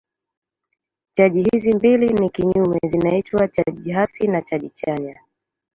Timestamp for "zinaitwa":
2.89-3.47